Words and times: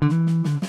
Benvenuti 0.00 0.60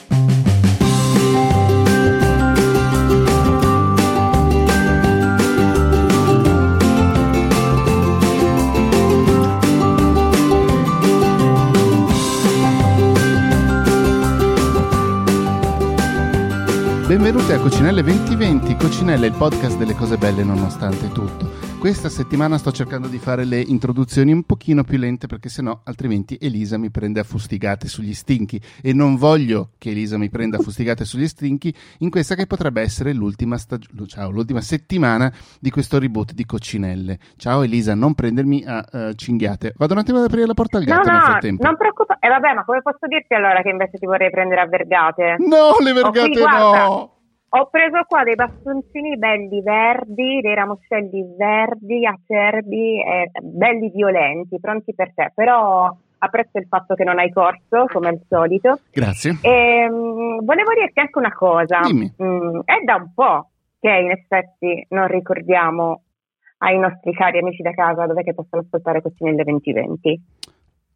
a 17.51 17.59
Cocinelle 17.59 18.01
2020. 18.01 18.75
Cocinelle 18.77 19.27
il 19.27 19.33
podcast 19.33 19.77
delle 19.77 19.93
cose 19.93 20.17
belle 20.17 20.43
nonostante 20.43 21.11
tutto. 21.11 21.68
Questa 21.79 22.09
settimana 22.09 22.57
sto 22.57 22.73
cercando 22.73 23.07
di 23.07 23.19
fare 23.19 23.45
le 23.45 23.61
introduzioni 23.61 24.33
un 24.33 24.43
pochino 24.43 24.83
più 24.83 24.97
lente 24.97 25.27
perché 25.27 25.47
sennò 25.47 25.79
altrimenti 25.85 26.37
Elisa 26.39 26.77
mi 26.77 26.89
prende 26.91 27.21
a 27.21 27.23
fustigate 27.23 27.87
sugli 27.87 28.13
stinchi 28.13 28.61
e 28.83 28.91
non 28.91 29.15
voglio 29.15 29.69
che 29.77 29.91
Elisa 29.91 30.17
mi 30.17 30.29
prenda 30.29 30.57
a 30.57 30.59
fustigate 30.59 31.05
sugli 31.05 31.25
stinchi 31.25 31.73
in 31.99 32.09
questa 32.09 32.35
che 32.35 32.47
potrebbe 32.47 32.81
essere 32.81 33.13
l'ultima, 33.13 33.57
stag- 33.57 33.85
ciao, 34.07 34.29
l'ultima 34.29 34.59
settimana 34.59 35.31
di 35.57 35.69
questo 35.69 35.99
reboot 35.99 36.33
di 36.33 36.45
Coccinelle. 36.45 37.17
Ciao 37.37 37.63
Elisa, 37.63 37.95
non 37.95 38.13
prendermi 38.13 38.61
a 38.65 38.85
uh, 38.91 39.13
cinghiate. 39.13 39.73
Vado 39.77 39.93
un 39.93 39.99
attimo 39.99 40.17
ad 40.17 40.25
aprire 40.25 40.47
la 40.47 40.53
porta 40.53 40.79
al 40.79 40.83
gatto 40.83 41.07
no, 41.07 41.13
nel 41.13 41.21
no, 41.21 41.29
frattempo. 41.31 41.63
Non 41.63 41.77
preoccupare. 41.77 42.19
Eh 42.21 42.27
vabbè, 42.27 42.53
ma 42.55 42.65
come 42.65 42.81
posso 42.81 43.07
dirti 43.07 43.33
allora 43.33 43.61
che 43.61 43.69
invece 43.69 43.97
ti 43.97 44.05
vorrei 44.05 44.29
prendere 44.29 44.59
a 44.59 44.67
vergate? 44.67 45.37
No, 45.39 45.77
le 45.81 45.93
vergate 45.93 46.29
qui, 46.29 46.41
guarda, 46.41 46.85
no! 46.87 47.18
Ho 47.51 47.67
preso 47.69 48.03
qua 48.07 48.23
dei 48.23 48.35
bastoncini 48.35 49.17
belli 49.17 49.61
verdi, 49.61 50.39
dei 50.41 50.53
ramoscelli 50.53 51.25
verdi, 51.35 52.05
acerbi, 52.05 53.01
e 53.01 53.31
belli 53.41 53.89
violenti, 53.89 54.59
pronti 54.59 54.93
per 54.93 55.13
te. 55.15 55.31
Però 55.33 55.91
apprezzo 56.19 56.59
il 56.59 56.67
fatto 56.67 56.93
che 56.93 57.03
non 57.03 57.17
hai 57.17 57.31
corso, 57.31 57.85
come 57.91 58.09
al 58.09 58.21
solito. 58.27 58.79
Grazie. 58.91 59.39
E, 59.41 59.87
um, 59.89 60.43
volevo 60.45 60.73
dirti 60.73 60.99
anche 60.99 61.17
una 61.17 61.33
cosa. 61.33 61.79
Dimmi. 61.79 62.13
Mm, 62.21 62.59
è 62.65 62.83
da 62.83 62.95
un 62.95 63.13
po' 63.15 63.49
che 63.79 63.89
in 63.89 64.11
effetti 64.11 64.85
non 64.89 65.07
ricordiamo 65.07 66.03
ai 66.59 66.77
nostri 66.77 67.13
cari 67.13 67.39
amici 67.39 67.63
da 67.63 67.71
casa 67.71 68.05
dove 68.05 68.21
che 68.21 68.33
possono 68.33 68.61
ascoltare 68.61 69.01
Coccinelle 69.01 69.43
2020 69.43 70.21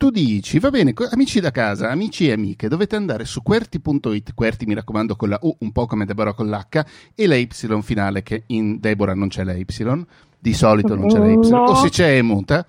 tu 0.03 0.09
dici, 0.09 0.59
va 0.59 0.69
bene, 0.69 0.93
amici 1.11 1.39
da 1.39 1.49
casa, 1.49 1.89
amici 1.89 2.27
e 2.27 2.33
amiche, 2.33 2.67
dovete 2.67 2.97
andare 2.97 3.23
su 3.23 3.41
QWERTY.it, 3.41 4.33
QWERTY 4.33 4.65
mi 4.65 4.73
raccomando 4.73 5.15
con 5.15 5.29
la 5.29 5.39
U, 5.43 5.55
un 5.59 5.71
po' 5.71 5.85
come 5.85 6.03
Deborah 6.03 6.33
con 6.33 6.49
l'H, 6.49 6.83
e 7.15 7.25
la 7.25 7.37
Y 7.37 7.47
finale, 7.81 8.21
che 8.21 8.43
in 8.47 8.81
Deborah 8.81 9.13
non 9.13 9.29
c'è 9.29 9.45
la 9.45 9.53
Y, 9.53 9.65
di 10.39 10.53
solito 10.53 10.95
non 10.95 11.07
c'è 11.07 11.19
la 11.19 11.31
Y, 11.31 11.35
no. 11.47 11.63
o 11.63 11.75
se 11.75 11.87
c'è 11.87 12.17
è 12.17 12.21
muta, 12.21 12.65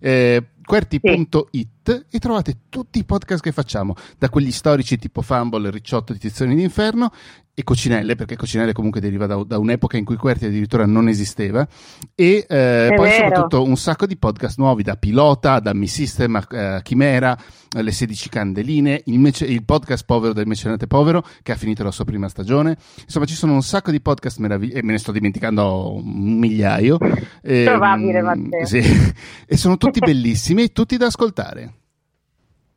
eh, 0.00 0.42
QWERTY.it 0.68 2.04
e 2.10 2.18
trovate 2.18 2.58
tutti 2.68 2.98
i 2.98 3.04
podcast 3.04 3.42
che 3.42 3.52
facciamo, 3.52 3.94
da 4.18 4.28
quelli 4.28 4.50
storici 4.50 4.98
tipo 4.98 5.22
Fumble, 5.22 5.70
Ricciotto 5.70 6.12
di 6.12 6.18
Tizioni 6.18 6.54
d'Inferno 6.54 7.10
e 7.54 7.64
Cocinelle, 7.64 8.14
perché 8.14 8.36
Cocinelle 8.36 8.72
comunque 8.72 9.00
deriva 9.00 9.26
da, 9.26 9.42
da 9.42 9.58
un'epoca 9.58 9.96
in 9.96 10.04
cui 10.04 10.16
QWERTY 10.16 10.46
addirittura 10.46 10.84
non 10.84 11.08
esisteva, 11.08 11.66
e 12.14 12.46
eh, 12.46 12.92
poi 12.94 13.08
vero. 13.08 13.24
soprattutto 13.24 13.64
un 13.64 13.76
sacco 13.76 14.06
di 14.06 14.16
podcast 14.16 14.58
nuovi 14.58 14.82
da 14.82 14.96
Pilota, 14.96 15.58
da 15.58 15.72
Mi 15.72 15.88
System, 15.88 16.36
a 16.36 16.46
eh, 16.50 16.80
Chimera, 16.82 17.36
le 17.70 17.90
16 17.90 18.28
candeline, 18.28 19.02
il, 19.06 19.18
mece- 19.18 19.46
il, 19.46 19.64
podcast 19.64 20.04
povero 20.04 20.32
del 20.32 20.46
mecenate 20.46 20.86
povero 20.86 21.24
che 21.42 21.52
ha 21.52 21.56
finito 21.56 21.82
la 21.82 21.90
sua 21.90 22.04
prima 22.04 22.28
stagione. 22.28 22.76
Insomma, 23.02 23.26
ci 23.26 23.34
sono 23.34 23.54
un 23.54 23.62
sacco 23.62 23.90
di 23.90 24.00
podcast 24.00 24.38
meravigliosi, 24.38 24.78
e 24.78 24.82
me 24.84 24.92
ne 24.92 24.98
sto 24.98 25.12
dimenticando 25.12 25.96
un 25.96 26.38
migliaio. 26.38 26.98
Probabile, 27.64 28.22
Matteo. 28.22 28.66
Sì. 28.66 28.78
e 29.46 29.56
sono 29.56 29.76
tutti 29.76 29.98
bellissimi 30.04 30.57
e 30.62 30.72
tutti 30.72 30.96
da 30.96 31.06
ascoltare. 31.06 31.72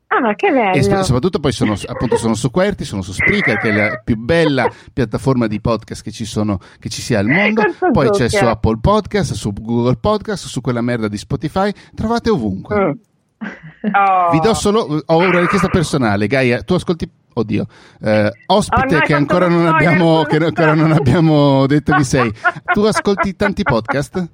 Ah, 0.08 0.36
che 0.36 0.52
bello! 0.52 0.74
E 0.74 0.84
soprattutto 0.84 1.40
poi 1.40 1.54
sono, 1.54 1.74
appunto, 1.86 2.18
sono 2.18 2.34
su 2.34 2.52
QWERTY, 2.52 2.84
sono 2.84 3.02
su 3.02 3.14
Spreaker, 3.14 3.58
che 3.60 3.70
è 3.70 3.74
la 3.74 4.02
più 4.04 4.18
bella 4.18 4.70
piattaforma 4.92 5.48
di 5.48 5.62
podcast 5.62 6.04
che 6.04 6.12
ci, 6.12 6.26
sono, 6.26 6.60
che 6.80 6.90
ci 6.90 7.02
sia 7.02 7.20
al 7.20 7.28
mondo. 7.28 7.64
Poi 7.94 8.10
c'è 8.10 8.28
su 8.28 8.44
Apple 8.44 8.80
Podcast, 8.82 9.34
su 9.34 9.54
Google 9.54 9.96
Podcast, 9.96 10.48
su 10.48 10.60
quella 10.60 10.82
merda 10.82 11.08
di 11.08 11.18
Spotify. 11.18 11.72
Trovate 11.96 12.30
ovunque. 12.30 12.76
Mm. 12.76 12.92
Oh. 13.94 14.32
Vi 14.32 14.40
do 14.40 14.54
solo, 14.54 15.02
ho 15.06 15.18
una 15.18 15.40
richiesta 15.40 15.70
personale, 15.70 16.28
Gaia, 16.28 16.62
tu 16.62 16.74
ascolti 16.74 17.10
Oddio, 17.34 17.66
eh, 18.02 18.30
ospite 18.48 18.96
oh, 18.96 19.00
no, 19.00 19.06
che, 19.06 19.14
ancora 19.14 19.48
non, 19.48 19.66
abbiamo, 19.66 20.24
che 20.24 20.36
ancora 20.36 20.74
non 20.74 20.92
abbiamo 20.92 21.66
detto 21.66 21.94
chi 21.94 22.04
sei. 22.04 22.30
Tu 22.74 22.82
ascolti 22.82 23.38
tanti 23.38 23.64
podcast? 23.64 24.30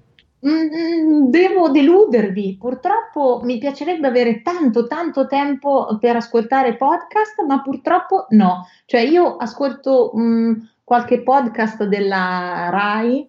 Mm, 0.46 1.30
devo 1.30 1.70
deludervi, 1.70 2.58
purtroppo 2.59 3.42
mi 3.44 3.58
piacerebbe 3.58 4.06
avere 4.06 4.44
tanto 4.44 4.86
tanto 4.86 5.25
tempo 5.25 5.98
per 6.00 6.16
ascoltare 6.16 6.75
podcast, 6.75 7.44
ma 7.48 7.62
purtroppo 7.64 8.28
no. 8.30 8.68
Cioè 8.86 9.02
io 9.02 9.36
ascolto 9.38 10.12
mm, 10.16 10.53
qualche 10.84 11.24
podcast 11.24 11.86
della 11.86 12.70
RAI, 12.70 13.28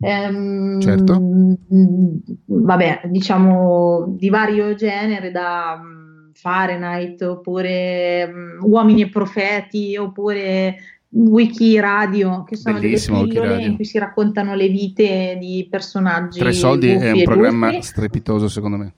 ehm, 0.00 0.80
certo. 0.80 1.20
mh, 1.20 2.18
vabbè, 2.46 3.02
diciamo 3.04 4.06
di 4.08 4.28
vario 4.28 4.74
genere, 4.74 5.30
da 5.30 5.76
mh, 5.76 6.32
Fahrenheit 6.34 7.22
oppure 7.22 8.26
mh, 8.26 8.64
Uomini 8.64 9.02
e 9.02 9.08
Profeti 9.10 9.96
oppure 9.96 10.76
Wiki 11.14 11.78
Radio, 11.78 12.42
che 12.44 12.56
sono 12.56 12.78
Bellissimo, 12.78 13.26
delle 13.26 13.28
pillole 13.40 13.64
in 13.64 13.76
cui 13.76 13.84
si 13.84 13.98
raccontano 13.98 14.54
le 14.54 14.68
vite 14.68 15.36
di 15.38 15.66
personaggi. 15.70 16.38
Tre 16.38 16.52
soldi 16.52 16.88
è 16.90 17.10
un 17.10 17.22
programma 17.22 17.68
buffi. 17.68 17.82
strepitoso, 17.82 18.48
secondo 18.48 18.78
me. 18.78 18.94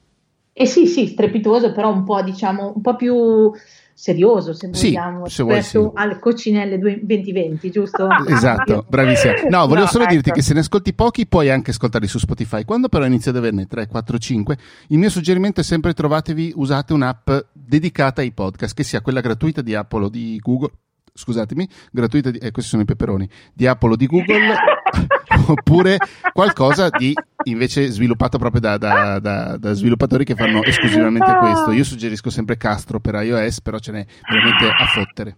Eh 0.52 0.66
sì, 0.66 0.86
sì, 0.86 1.08
strepitoso, 1.08 1.72
però 1.72 1.92
un 1.92 2.04
po', 2.04 2.22
diciamo, 2.22 2.72
un 2.76 2.80
po' 2.80 2.94
più 2.94 3.50
serioso, 3.96 4.52
se 4.52 4.68
Sì, 4.72 4.86
vogliamo, 4.92 5.26
se 5.26 5.42
vuoi, 5.42 5.56
rispetto 5.56 5.92
sì. 5.92 6.02
alle 6.02 6.18
coccinelle 6.20 6.78
2020, 6.78 7.70
giusto? 7.70 8.06
Esatto, 8.28 8.86
bravissima. 8.88 9.32
No, 9.48 9.66
volevo 9.66 9.86
No, 9.86 9.90
solo 9.90 10.06
dirti 10.06 10.28
ecco. 10.28 10.38
che 10.38 10.42
se 10.44 10.54
ne 10.54 10.60
ascolti 10.60 10.94
pochi 10.94 11.26
puoi 11.26 11.50
anche 11.50 11.72
ascoltarli 11.72 12.06
su 12.06 12.18
Spotify. 12.18 12.64
Quando 12.64 12.88
però 12.88 13.04
inizi 13.06 13.30
ad 13.30 13.36
averne 13.36 13.66
3, 13.66 13.88
4, 13.88 14.18
5, 14.18 14.56
il 14.88 14.98
mio 14.98 15.10
suggerimento 15.10 15.60
è 15.60 15.64
sempre 15.64 15.92
trovatevi, 15.92 16.52
usate 16.54 16.92
un'app 16.92 17.28
dedicata 17.52 18.20
ai 18.20 18.30
podcast, 18.30 18.74
che 18.76 18.84
sia 18.84 19.00
quella 19.00 19.20
gratuita 19.20 19.62
di 19.62 19.74
Apple 19.74 20.04
o 20.04 20.08
di 20.08 20.38
Google. 20.40 20.70
Scusatemi, 21.24 21.68
gratuita 21.92 22.32
di, 22.32 22.38
eh, 22.38 22.50
questi 22.50 22.70
sono 22.70 22.82
i 22.82 22.86
peperoni, 22.86 23.28
di 23.54 23.68
Apple 23.68 23.92
o 23.92 23.96
di 23.96 24.06
Google, 24.08 24.52
oppure 25.46 25.96
qualcosa 26.32 26.88
di 26.90 27.14
invece 27.44 27.86
sviluppato 27.86 28.36
proprio 28.36 28.60
da, 28.60 28.76
da- 28.78 29.20
da- 29.20 29.56
da 29.56 29.72
sviluppatori 29.74 30.24
che 30.24 30.34
fanno 30.34 30.64
esclusivamente 30.64 31.32
questo. 31.36 31.70
Io 31.70 31.84
suggerisco 31.84 32.30
sempre 32.30 32.56
Castro 32.56 32.98
per 32.98 33.14
iOS, 33.14 33.60
però 33.60 33.78
ce 33.78 33.92
n'è 33.92 34.04
veramente 34.28 34.66
a 34.66 34.86
fottere. 34.86 35.36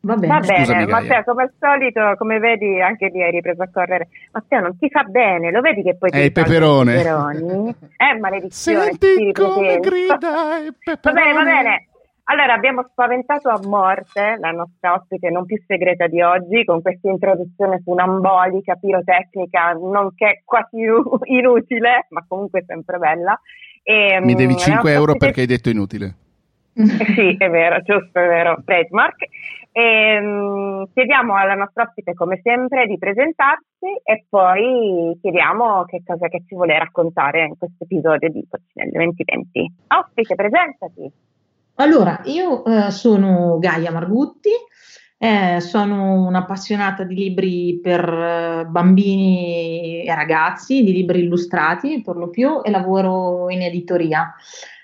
Va 0.00 0.16
bene. 0.16 0.32
Va 0.34 0.40
bene. 0.40 0.86
Matteo, 0.86 1.22
come 1.22 1.42
al 1.44 1.52
solito, 1.60 2.00
come 2.18 2.40
vedi, 2.40 2.80
anche 2.80 3.06
lì 3.14 3.22
hai 3.22 3.30
ripreso 3.30 3.62
a 3.62 3.68
correre. 3.72 4.08
Matteo, 4.32 4.60
non 4.62 4.76
ti 4.76 4.88
fa 4.90 5.04
bene, 5.04 5.52
lo 5.52 5.60
vedi 5.60 5.82
che 5.84 5.94
poi 5.96 6.10
ti 6.10 6.30
peperone. 6.32 6.92
i 6.92 6.96
peperoni? 6.96 7.74
Eh, 7.98 8.18
maledizione. 8.18 8.84
Senti 8.98 9.30
come 9.32 9.78
grida 9.78 10.58
il 10.58 10.74
Va 10.84 10.96
peperone. 10.96 11.20
bene, 11.22 11.32
va 11.32 11.42
bene. 11.44 11.86
Allora, 12.26 12.54
abbiamo 12.54 12.86
spaventato 12.90 13.50
a 13.50 13.60
morte 13.64 14.36
la 14.38 14.50
nostra 14.50 14.94
ospite 14.94 15.28
non 15.28 15.44
più 15.44 15.62
segreta 15.66 16.06
di 16.06 16.22
oggi 16.22 16.64
con 16.64 16.80
questa 16.80 17.10
introduzione 17.10 17.80
su 17.82 17.90
un'ambolica 17.90 18.76
pirotecnica, 18.76 19.72
nonché 19.72 20.42
quasi 20.44 20.78
inu- 20.78 21.20
inutile, 21.28 22.06
ma 22.10 22.24
comunque 22.26 22.64
sempre 22.66 22.96
bella. 22.96 23.38
E, 23.82 24.20
Mi 24.22 24.34
devi 24.34 24.54
mm, 24.54 24.56
5 24.56 24.68
la 24.68 24.74
nostra 24.74 24.92
euro 24.92 25.12
ospite- 25.12 25.26
perché 25.26 25.40
hai 25.42 25.46
detto 25.46 25.68
inutile. 25.68 26.14
Eh 26.76 27.04
sì, 27.14 27.36
è 27.38 27.50
vero, 27.50 27.80
giusto, 27.82 28.18
è 28.18 28.26
vero, 28.26 28.62
trademark. 28.64 29.26
E, 29.70 30.18
mm, 30.18 30.82
chiediamo 30.94 31.36
alla 31.36 31.54
nostra 31.54 31.82
ospite, 31.82 32.14
come 32.14 32.40
sempre, 32.42 32.86
di 32.86 32.96
presentarsi 32.96 34.00
e 34.02 34.24
poi 34.30 35.18
chiediamo 35.20 35.84
che 35.84 36.02
cosa 36.06 36.28
che 36.28 36.42
ci 36.46 36.54
vuole 36.54 36.78
raccontare 36.78 37.44
in 37.44 37.58
questo 37.58 37.84
episodio 37.84 38.30
di 38.30 38.46
Coccinelle 38.48 38.92
2020. 38.92 39.74
Ospite, 39.88 40.34
presentati. 40.34 41.12
Allora, 41.76 42.20
io 42.26 42.64
eh, 42.64 42.90
sono 42.92 43.58
Gaia 43.58 43.90
Margutti, 43.90 44.50
eh, 45.18 45.58
sono 45.60 46.24
un'appassionata 46.24 47.02
di 47.02 47.14
libri 47.16 47.80
per 47.82 48.08
eh, 48.08 48.66
bambini 48.68 50.04
e 50.04 50.14
ragazzi, 50.14 50.84
di 50.84 50.92
libri 50.92 51.20
illustrati 51.20 52.00
per 52.00 52.14
lo 52.16 52.30
più, 52.30 52.60
e 52.62 52.70
lavoro 52.70 53.50
in 53.50 53.62
editoria. 53.62 54.32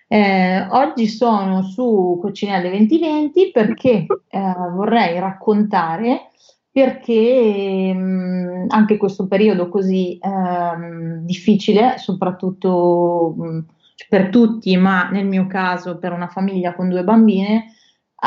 Eh, 0.08 0.66
oggi 0.70 1.06
sono 1.06 1.62
su 1.62 2.18
Coccinelle 2.20 2.70
2020 2.70 3.50
perché 3.52 4.06
eh, 4.28 4.54
vorrei 4.72 5.20
raccontare 5.20 6.30
perché 6.72 7.92
mh, 7.94 8.00
mm, 8.00 8.64
anche 8.68 8.96
questo 8.96 9.28
periodo 9.28 9.68
così 9.68 10.18
eh, 10.18 11.20
difficile, 11.20 11.98
soprattutto 11.98 13.34
mh, 13.36 13.46
mm, 13.46 13.58
per 14.08 14.28
tutti, 14.28 14.76
ma 14.76 15.08
nel 15.10 15.26
mio 15.26 15.46
caso 15.46 15.98
per 15.98 16.12
una 16.12 16.28
famiglia 16.28 16.74
con 16.74 16.88
due 16.88 17.04
bambine, 17.04 17.74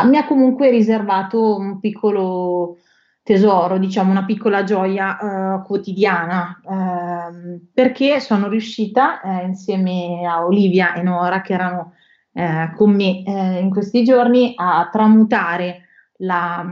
mi 0.06 0.18
ha 0.18 0.26
comunque 0.26 0.70
riservato 0.70 1.56
un 1.56 1.80
piccolo 1.80 2.78
tesoro, 3.22 3.78
diciamo 3.78 4.12
una 4.12 4.26
piccola 4.26 4.64
gioia 4.64 5.18
uh, 5.20 5.64
quotidiana, 5.64 6.60
uh, 6.64 7.62
perché 7.74 8.20
sono 8.20 8.50
riuscita 8.50 9.22
uh, 9.24 9.46
insieme 9.46 10.26
a 10.26 10.46
Olivia 10.46 10.94
e 10.94 11.04
Nora, 11.04 11.42
che 11.42 11.54
erano 11.54 11.94
eh, 12.34 12.74
con 12.76 12.96
me 12.96 13.24
eh, 13.24 13.60
in 13.60 13.70
questi 13.70 14.04
giorni, 14.04 14.54
a 14.58 14.90
tramutare 14.92 15.84
la, 16.18 16.66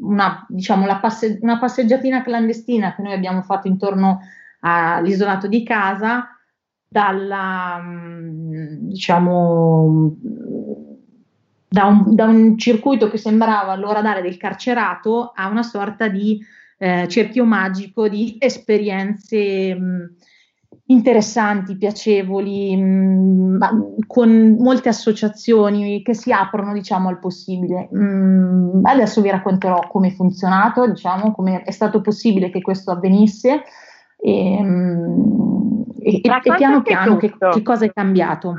una, 0.00 0.44
diciamo, 0.48 0.86
passe- 0.98 1.38
una 1.40 1.58
passeggiatina 1.58 2.22
clandestina 2.22 2.94
che 2.94 3.02
noi 3.02 3.12
abbiamo 3.12 3.42
fatto 3.42 3.68
intorno 3.68 4.20
all'isolato 4.60 5.46
di 5.46 5.62
casa 5.62 6.33
dalla, 6.94 7.82
diciamo, 8.82 10.14
da 11.68 11.86
un, 11.86 12.14
da 12.14 12.24
un, 12.26 12.56
circuito 12.56 13.10
che 13.10 13.18
sembrava 13.18 13.74
l'ora 13.74 14.00
d'are 14.00 14.22
del 14.22 14.36
carcerato 14.36 15.32
a 15.34 15.48
una 15.48 15.64
sorta 15.64 16.06
di 16.06 16.40
eh, 16.78 17.08
cerchio 17.08 17.44
magico 17.44 18.08
di 18.08 18.36
esperienze 18.38 19.74
mh, 19.74 20.14
interessanti, 20.86 21.76
piacevoli, 21.76 22.76
mh, 22.76 23.58
con 24.06 24.54
molte 24.60 24.88
associazioni 24.88 26.00
che 26.02 26.14
si 26.14 26.30
aprono 26.30 26.72
diciamo 26.74 27.08
al 27.08 27.18
possibile. 27.18 27.88
Mh, 27.90 28.82
adesso 28.84 29.20
vi 29.20 29.30
racconterò 29.30 29.88
come 29.88 30.08
è 30.08 30.12
funzionato, 30.12 30.86
diciamo, 30.86 31.32
come 31.32 31.64
è 31.64 31.72
stato 31.72 32.00
possibile 32.00 32.50
che 32.50 32.60
questo 32.60 32.92
avvenisse 32.92 33.64
e, 34.16 34.58
e, 36.04 36.16
e 36.16 36.40
piano 36.56 36.82
piano 36.82 37.16
che, 37.16 37.32
che 37.38 37.62
cosa 37.62 37.84
è 37.86 37.92
cambiato. 37.92 38.54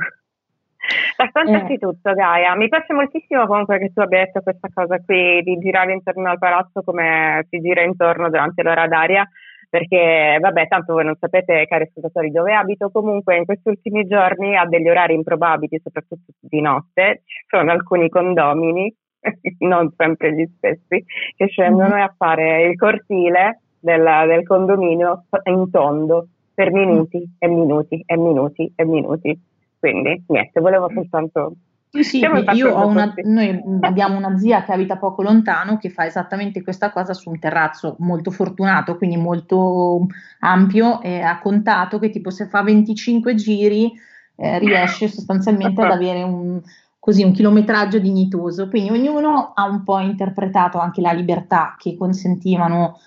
Raccontaci 1.16 1.74
eh. 1.74 1.78
tutto, 1.78 2.12
Gaia. 2.12 2.54
Mi 2.56 2.68
piace 2.68 2.92
moltissimo 2.92 3.46
comunque 3.46 3.78
che 3.78 3.92
tu 3.92 4.00
abbia 4.00 4.24
detto 4.24 4.40
questa 4.40 4.68
cosa 4.72 4.98
qui 5.04 5.42
di 5.42 5.58
girare 5.58 5.92
intorno 5.92 6.28
al 6.28 6.38
palazzo 6.38 6.82
come 6.82 7.46
si 7.50 7.60
gira 7.60 7.82
intorno 7.82 8.28
durante 8.30 8.62
l'ora 8.62 8.86
d'aria, 8.86 9.28
perché 9.68 10.38
vabbè, 10.40 10.68
tanto 10.68 10.92
voi 10.92 11.04
non 11.04 11.16
sapete, 11.18 11.66
cari 11.66 11.84
ascoltatori, 11.84 12.30
dove 12.30 12.54
abito. 12.54 12.90
Comunque 12.90 13.36
in 13.36 13.44
questi 13.44 13.68
ultimi 13.68 14.06
giorni 14.06 14.56
a 14.56 14.64
degli 14.66 14.88
orari 14.88 15.14
improbabili, 15.14 15.80
soprattutto 15.82 16.32
di 16.40 16.60
notte, 16.60 17.22
ci 17.24 17.44
sono 17.48 17.72
alcuni 17.72 18.08
condomini, 18.08 18.94
non 19.60 19.92
sempre 19.96 20.34
gli 20.34 20.46
stessi, 20.56 21.04
che 21.36 21.46
scendono 21.48 21.94
mm-hmm. 21.94 22.02
a 22.02 22.14
fare 22.16 22.62
il 22.62 22.76
cortile 22.76 23.60
del, 23.80 24.04
del 24.26 24.46
condominio 24.46 25.24
in 25.44 25.70
tondo 25.70 26.28
per 26.56 26.72
minuti 26.72 27.22
e 27.38 27.48
minuti 27.48 28.02
e 28.06 28.16
minuti 28.16 28.72
e 28.74 28.84
minuti. 28.86 29.38
Quindi 29.78 30.24
niente, 30.26 30.58
volevo 30.58 30.88
soltanto... 30.90 31.52
Sì, 31.90 32.02
sì, 32.02 32.18
io 32.18 32.74
ho 32.74 32.86
una, 32.86 33.14
noi 33.24 33.62
abbiamo 33.80 34.16
una 34.16 34.36
zia 34.38 34.64
che 34.64 34.72
abita 34.72 34.96
poco 34.96 35.22
lontano 35.22 35.76
che 35.76 35.90
fa 35.90 36.04
esattamente 36.06 36.62
questa 36.62 36.90
cosa 36.90 37.12
su 37.12 37.30
un 37.30 37.38
terrazzo 37.38 37.96
molto 38.00 38.30
fortunato, 38.30 38.96
quindi 38.96 39.16
molto 39.16 40.06
ampio 40.40 41.00
e 41.02 41.20
ha 41.20 41.38
contato 41.38 41.98
che 41.98 42.10
tipo 42.10 42.30
se 42.30 42.46
fa 42.46 42.62
25 42.62 43.34
giri 43.34 43.92
eh, 44.36 44.58
riesce 44.58 45.08
sostanzialmente 45.08 45.80
ad 45.82 45.90
avere 45.92 46.22
un, 46.22 46.60
così, 46.98 47.22
un 47.22 47.32
chilometraggio 47.32 47.98
dignitoso. 47.98 48.68
Quindi 48.68 48.90
ognuno 48.90 49.52
ha 49.54 49.64
un 49.68 49.82
po' 49.84 49.98
interpretato 49.98 50.78
anche 50.78 51.00
la 51.00 51.12
libertà 51.12 51.76
che 51.78 51.96
consentivano 51.96 52.98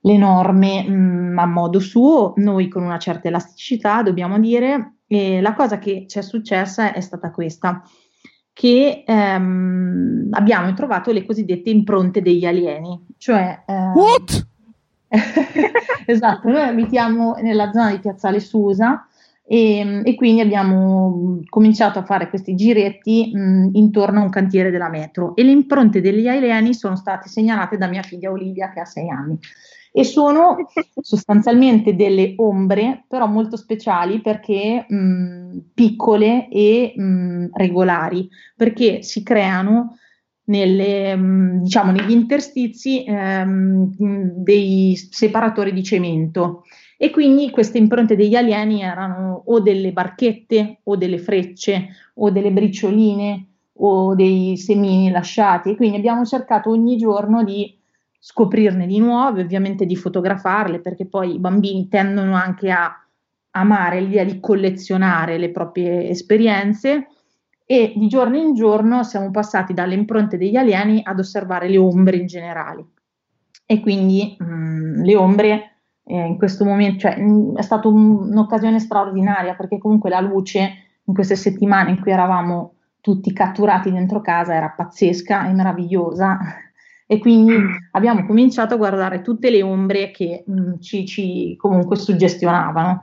le 0.00 0.16
norme 0.16 0.82
mh, 0.82 0.92
mm, 0.92 1.38
a 1.38 1.46
modo 1.46 1.78
suo, 1.80 2.32
noi 2.36 2.68
con 2.68 2.82
una 2.82 2.98
certa 2.98 3.28
elasticità 3.28 4.02
dobbiamo 4.02 4.38
dire, 4.38 4.94
e 5.06 5.40
la 5.40 5.54
cosa 5.54 5.78
che 5.78 6.04
ci 6.08 6.18
è 6.18 6.22
successa 6.22 6.92
è 6.92 7.00
stata 7.00 7.30
questa, 7.30 7.82
che 8.52 9.04
ehm, 9.06 10.28
abbiamo 10.30 10.72
trovato 10.74 11.12
le 11.12 11.24
cosiddette 11.24 11.70
impronte 11.70 12.22
degli 12.22 12.44
alieni, 12.44 13.06
cioè... 13.18 13.62
Ehm, 13.66 13.92
What? 13.94 14.48
esatto, 16.06 16.48
noi 16.48 16.62
abitiamo 16.62 17.34
nella 17.40 17.72
zona 17.72 17.90
di 17.90 17.98
Piazzale 17.98 18.38
Susa 18.38 19.06
e, 19.44 20.02
e 20.04 20.14
quindi 20.14 20.40
abbiamo 20.40 21.40
cominciato 21.48 21.98
a 21.98 22.04
fare 22.04 22.28
questi 22.28 22.54
giretti 22.54 23.32
mh, 23.34 23.70
intorno 23.72 24.20
a 24.20 24.22
un 24.22 24.30
cantiere 24.30 24.70
della 24.70 24.88
metro 24.88 25.34
e 25.34 25.42
le 25.42 25.50
impronte 25.50 26.00
degli 26.00 26.28
alieni 26.28 26.72
sono 26.72 26.94
state 26.94 27.28
segnalate 27.28 27.76
da 27.76 27.88
mia 27.88 28.02
figlia 28.02 28.30
Olivia 28.30 28.70
che 28.70 28.78
ha 28.78 28.84
sei 28.84 29.08
anni 29.08 29.36
e 29.92 30.04
sono 30.04 30.56
sostanzialmente 31.00 31.94
delle 31.96 32.34
ombre, 32.36 33.04
però 33.08 33.26
molto 33.26 33.56
speciali 33.56 34.20
perché 34.20 34.86
mh, 34.88 35.70
piccole 35.74 36.48
e 36.48 36.92
mh, 36.94 37.50
regolari, 37.52 38.28
perché 38.56 39.02
si 39.02 39.22
creano 39.22 39.96
nelle, 40.44 41.16
mh, 41.16 41.62
diciamo, 41.62 41.92
negli 41.92 42.10
interstizi 42.10 43.04
ehm, 43.04 43.92
dei 44.42 44.96
separatori 44.96 45.72
di 45.72 45.82
cemento. 45.82 46.64
E 46.98 47.10
quindi 47.10 47.50
queste 47.50 47.78
impronte 47.78 48.14
degli 48.14 48.34
alieni 48.34 48.82
erano 48.82 49.42
o 49.46 49.60
delle 49.60 49.92
barchette 49.92 50.80
o 50.84 50.96
delle 50.96 51.18
frecce 51.18 51.88
o 52.16 52.30
delle 52.30 52.52
bricioline 52.52 53.46
o 53.78 54.14
dei 54.14 54.56
semini 54.58 55.10
lasciati. 55.10 55.70
E 55.70 55.76
quindi 55.76 55.96
abbiamo 55.96 56.24
cercato 56.26 56.68
ogni 56.68 56.98
giorno 56.98 57.42
di 57.42 57.79
scoprirne 58.22 58.86
di 58.86 58.98
nuove, 58.98 59.40
ovviamente 59.40 59.86
di 59.86 59.96
fotografarle, 59.96 60.80
perché 60.80 61.06
poi 61.06 61.34
i 61.34 61.38
bambini 61.38 61.88
tendono 61.88 62.34
anche 62.34 62.70
a 62.70 62.94
amare 63.52 64.00
l'idea 64.00 64.24
di 64.24 64.38
collezionare 64.38 65.38
le 65.38 65.50
proprie 65.50 66.08
esperienze 66.08 67.08
e 67.64 67.94
di 67.96 68.06
giorno 68.08 68.36
in 68.36 68.54
giorno 68.54 69.02
siamo 69.02 69.30
passati 69.30 69.72
dalle 69.72 69.94
impronte 69.94 70.36
degli 70.36 70.56
alieni 70.56 71.00
ad 71.02 71.18
osservare 71.18 71.68
le 71.68 71.78
ombre 71.78 72.18
in 72.18 72.26
generale. 72.26 72.84
E 73.64 73.80
quindi 73.80 74.36
mh, 74.38 74.44
mm, 74.44 75.02
le 75.02 75.16
ombre 75.16 75.76
eh, 76.04 76.26
in 76.26 76.36
questo 76.36 76.64
momento, 76.64 76.98
cioè, 76.98 77.18
mh, 77.18 77.56
è 77.56 77.62
stata 77.62 77.88
un, 77.88 78.28
un'occasione 78.30 78.78
straordinaria 78.78 79.54
perché 79.54 79.78
comunque 79.78 80.10
la 80.10 80.20
luce 80.20 80.72
in 81.04 81.14
queste 81.14 81.36
settimane 81.36 81.90
in 81.90 82.00
cui 82.00 82.12
eravamo 82.12 82.74
tutti 83.00 83.32
catturati 83.32 83.90
dentro 83.90 84.20
casa 84.20 84.54
era 84.54 84.68
pazzesca 84.68 85.48
e 85.48 85.52
meravigliosa 85.52 86.38
e 87.12 87.18
quindi 87.18 87.54
mm. 87.54 87.74
abbiamo 87.90 88.24
cominciato 88.24 88.74
a 88.74 88.76
guardare 88.76 89.20
tutte 89.20 89.50
le 89.50 89.64
ombre 89.64 90.12
che 90.12 90.44
mh, 90.46 90.60
mm, 90.60 90.72
ci, 90.78 91.04
ci, 91.06 91.56
comunque 91.56 91.96
suggestionavano 91.96 93.02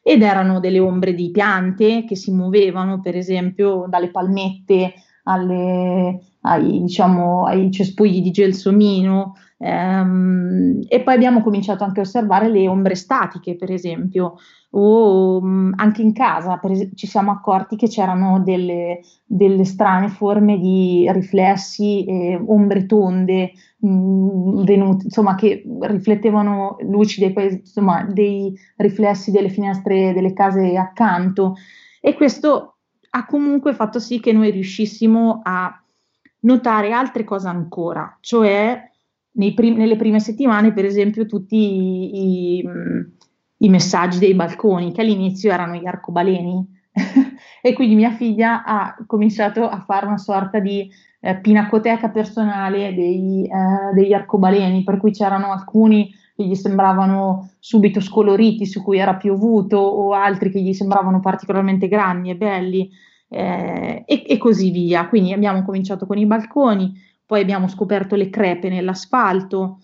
ed 0.00 0.22
erano 0.22 0.60
delle 0.60 0.78
ombre 0.78 1.12
di 1.12 1.32
piante 1.32 2.04
che 2.04 2.14
si 2.14 2.30
muovevano 2.30 3.00
per 3.00 3.16
esempio 3.16 3.86
dalle 3.88 4.12
palmette 4.12 4.94
alle, 5.24 6.20
ai, 6.42 6.82
diciamo, 6.82 7.46
ai 7.46 7.72
cespugli 7.72 8.22
di 8.22 8.30
gelsomino 8.30 9.34
ehm, 9.58 10.82
e 10.86 11.00
poi 11.00 11.14
abbiamo 11.14 11.42
cominciato 11.42 11.82
anche 11.82 11.98
a 11.98 12.04
osservare 12.04 12.48
le 12.48 12.68
ombre 12.68 12.94
statiche 12.94 13.56
per 13.56 13.72
esempio 13.72 14.36
o 14.70 15.40
mh, 15.40 15.72
anche 15.76 16.02
in 16.02 16.12
casa 16.12 16.60
es- 16.64 16.90
ci 16.94 17.06
siamo 17.06 17.30
accorti 17.30 17.76
che 17.76 17.88
c'erano 17.88 18.40
delle, 18.42 19.00
delle 19.24 19.64
strane 19.64 20.08
forme 20.08 20.58
di 20.58 21.06
riflessi, 21.12 22.04
eh, 22.04 22.40
ombre 22.46 22.86
tonde, 22.86 23.52
mh, 23.78 24.64
venute, 24.64 25.04
insomma, 25.04 25.34
che 25.34 25.62
riflettevano 25.80 26.76
luci 26.80 27.20
dei, 27.20 27.34
insomma, 27.60 28.04
dei 28.04 28.54
riflessi 28.76 29.30
delle 29.30 29.48
finestre 29.48 30.12
delle 30.12 30.32
case 30.32 30.76
accanto. 30.76 31.54
E 32.00 32.14
questo 32.14 32.76
ha 33.10 33.26
comunque 33.26 33.74
fatto 33.74 33.98
sì 33.98 34.20
che 34.20 34.32
noi 34.32 34.50
riuscissimo 34.50 35.40
a 35.42 35.82
notare 36.40 36.92
altre 36.92 37.24
cose 37.24 37.48
ancora, 37.48 38.16
cioè 38.20 38.90
prim- 39.54 39.76
nelle 39.76 39.96
prime 39.96 40.20
settimane, 40.20 40.72
per 40.72 40.84
esempio, 40.84 41.26
tutti 41.26 41.56
i, 41.56 42.58
i 42.60 42.64
i 43.58 43.68
messaggi 43.68 44.18
dei 44.18 44.34
balconi, 44.34 44.92
che 44.92 45.00
all'inizio 45.00 45.52
erano 45.52 45.74
gli 45.74 45.86
arcobaleni. 45.86 46.76
e 47.62 47.72
quindi 47.72 47.94
mia 47.94 48.10
figlia 48.12 48.64
ha 48.64 48.96
cominciato 49.06 49.68
a 49.68 49.80
fare 49.80 50.06
una 50.06 50.18
sorta 50.18 50.58
di 50.58 50.90
eh, 51.20 51.36
pinacoteca 51.36 52.10
personale 52.10 52.94
dei, 52.94 53.44
eh, 53.44 53.94
degli 53.94 54.12
arcobaleni, 54.12 54.84
per 54.84 54.98
cui 54.98 55.12
c'erano 55.12 55.52
alcuni 55.52 56.12
che 56.36 56.44
gli 56.44 56.54
sembravano 56.54 57.50
subito 57.58 58.00
scoloriti, 58.00 58.64
su 58.64 58.82
cui 58.82 58.98
era 58.98 59.16
piovuto, 59.16 59.76
o 59.78 60.12
altri 60.12 60.50
che 60.50 60.60
gli 60.60 60.72
sembravano 60.72 61.20
particolarmente 61.20 61.88
grandi 61.88 62.30
e 62.30 62.36
belli, 62.36 62.90
eh, 63.28 64.04
e, 64.06 64.24
e 64.26 64.38
così 64.38 64.70
via. 64.70 65.08
Quindi 65.08 65.32
abbiamo 65.32 65.64
cominciato 65.64 66.06
con 66.06 66.16
i 66.16 66.26
balconi, 66.26 66.94
poi 67.26 67.40
abbiamo 67.40 67.68
scoperto 67.68 68.14
le 68.14 68.30
crepe 68.30 68.68
nell'asfalto, 68.68 69.80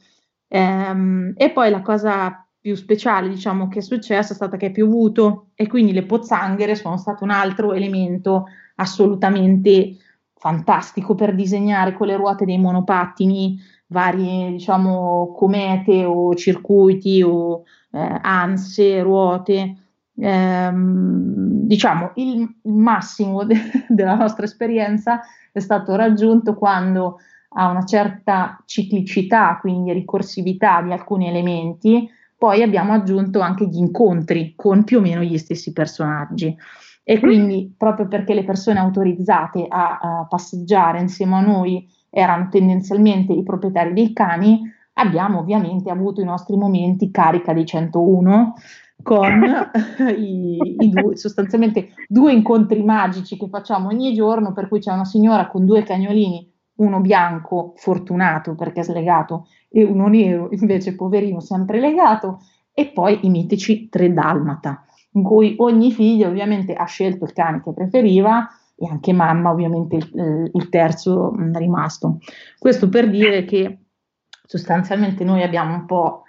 ehm, 0.48 1.34
e 1.36 1.50
poi 1.50 1.70
la 1.70 1.82
cosa 1.82 2.43
più 2.64 2.76
speciale, 2.76 3.28
diciamo, 3.28 3.68
che 3.68 3.80
è 3.80 3.82
successo 3.82 4.32
è 4.32 4.34
stata 4.34 4.56
che 4.56 4.68
è 4.68 4.70
piovuto 4.70 5.48
e 5.54 5.66
quindi 5.66 5.92
le 5.92 6.06
pozzanghere 6.06 6.74
sono 6.74 6.96
stato 6.96 7.22
un 7.22 7.28
altro 7.28 7.74
elemento 7.74 8.46
assolutamente 8.76 9.98
fantastico 10.34 11.14
per 11.14 11.34
disegnare 11.34 11.92
con 11.92 12.06
le 12.06 12.16
ruote 12.16 12.46
dei 12.46 12.56
monopattini 12.56 13.60
varie 13.88 14.52
diciamo 14.52 15.34
comete 15.36 16.06
o 16.06 16.34
circuiti 16.34 17.20
o 17.22 17.64
eh, 17.92 18.18
anse, 18.22 19.02
ruote. 19.02 19.76
Eh, 20.16 20.70
diciamo 20.72 22.12
il, 22.14 22.56
il 22.62 22.72
massimo 22.72 23.44
de- 23.44 23.84
della 23.88 24.14
nostra 24.14 24.46
esperienza 24.46 25.20
è 25.52 25.60
stato 25.60 25.96
raggiunto 25.96 26.54
quando 26.54 27.18
a 27.56 27.68
una 27.68 27.84
certa 27.84 28.58
ciclicità, 28.64 29.58
quindi 29.60 29.92
ricorsività 29.92 30.80
di 30.80 30.92
alcuni 30.92 31.28
elementi, 31.28 32.08
poi 32.44 32.62
abbiamo 32.62 32.92
aggiunto 32.92 33.40
anche 33.40 33.64
gli 33.64 33.78
incontri 33.78 34.52
con 34.54 34.84
più 34.84 34.98
o 34.98 35.00
meno 35.00 35.22
gli 35.22 35.38
stessi 35.38 35.72
personaggi. 35.72 36.54
E 37.02 37.18
quindi, 37.18 37.74
proprio 37.74 38.06
perché 38.06 38.34
le 38.34 38.44
persone 38.44 38.80
autorizzate 38.80 39.64
a, 39.66 39.98
a 39.98 40.26
passeggiare 40.28 41.00
insieme 41.00 41.36
a 41.36 41.40
noi 41.40 41.88
erano 42.10 42.48
tendenzialmente 42.50 43.32
i 43.32 43.42
proprietari 43.42 43.94
dei 43.94 44.12
cani, 44.12 44.60
abbiamo 44.92 45.38
ovviamente 45.38 45.88
avuto 45.88 46.20
i 46.20 46.26
nostri 46.26 46.58
momenti 46.58 47.10
carica 47.10 47.54
di 47.54 47.64
101 47.64 48.52
con 49.02 49.42
i, 50.14 50.58
i 50.80 50.90
due, 50.90 51.16
sostanzialmente 51.16 51.94
due 52.06 52.30
incontri 52.30 52.82
magici 52.82 53.38
che 53.38 53.48
facciamo 53.48 53.88
ogni 53.88 54.12
giorno, 54.12 54.52
per 54.52 54.68
cui 54.68 54.80
c'è 54.80 54.92
una 54.92 55.06
signora 55.06 55.46
con 55.46 55.64
due 55.64 55.82
cagnolini, 55.82 56.52
uno 56.76 57.00
bianco 57.00 57.74
fortunato 57.76 58.54
perché 58.54 58.80
è 58.80 58.84
slegato 58.84 59.46
e 59.68 59.84
uno 59.84 60.08
nero 60.08 60.48
invece 60.52 60.94
poverino 60.94 61.40
sempre 61.40 61.80
legato, 61.80 62.40
e 62.72 62.86
poi 62.88 63.20
i 63.22 63.30
mitici 63.30 63.88
tre 63.88 64.12
dalmata, 64.12 64.84
in 65.12 65.22
cui 65.22 65.54
ogni 65.58 65.92
figlio 65.92 66.28
ovviamente 66.28 66.74
ha 66.74 66.84
scelto 66.84 67.24
il 67.24 67.32
cane 67.32 67.62
che 67.62 67.72
preferiva 67.72 68.48
e 68.76 68.88
anche 68.88 69.12
mamma 69.12 69.50
ovviamente 69.50 69.96
il, 69.96 70.50
il 70.52 70.68
terzo 70.68 71.32
mm, 71.32 71.54
rimasto. 71.54 72.18
Questo 72.58 72.88
per 72.88 73.08
dire 73.08 73.44
che 73.44 73.78
sostanzialmente 74.44 75.22
noi 75.22 75.42
abbiamo 75.42 75.74
un 75.74 75.86
po' 75.86 76.22